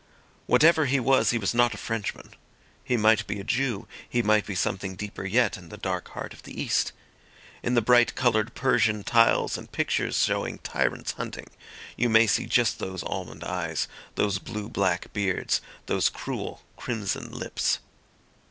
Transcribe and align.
Whatever 0.47 0.87
he 0.87 0.99
was 0.99 1.29
he 1.29 1.37
was 1.37 1.53
not 1.53 1.75
a 1.75 1.77
Frenchman; 1.77 2.31
he 2.83 2.97
might 2.97 3.27
be 3.27 3.39
a 3.39 3.43
Jew; 3.43 3.87
he 4.09 4.23
might 4.23 4.47
be 4.47 4.55
something 4.55 4.95
deeper 4.95 5.25
yet 5.27 5.57
in 5.57 5.69
the 5.69 5.77
dark 5.77 6.07
heart 6.17 6.33
of 6.33 6.41
the 6.41 6.59
East. 6.59 6.91
In 7.61 7.75
the 7.75 7.83
bright 7.83 8.15
coloured 8.15 8.55
Persian 8.55 9.03
tiles 9.03 9.59
and 9.59 9.71
pictures 9.71 10.17
showing 10.17 10.57
tyrants 10.63 11.11
hunting, 11.11 11.49
you 11.95 12.09
may 12.09 12.25
see 12.25 12.47
just 12.47 12.79
those 12.79 13.03
almond 13.03 13.43
eyes, 13.43 13.87
those 14.15 14.39
blue 14.39 14.69
black 14.69 15.13
beards, 15.13 15.61
those 15.85 16.09
cruel, 16.09 16.63
crimson 16.77 17.29
lips. 17.31 17.77